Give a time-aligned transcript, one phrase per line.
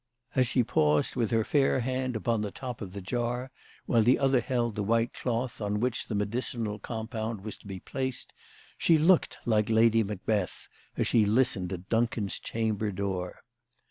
[0.33, 0.93] As she CHRISTMAS AT THOMPSON HALL.
[0.93, 3.51] 213 paused with her fair hand upon the top of the jar,
[3.85, 7.67] while the other held the white cloth on which the me dicinal compound was to
[7.67, 8.33] be placed,
[8.79, 10.67] she looked like Lady Macbeth
[10.97, 13.43] as she listened at Duncan's chamber door.